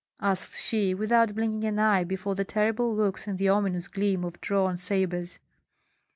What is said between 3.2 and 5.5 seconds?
and the ominous gleam of drawn sabres.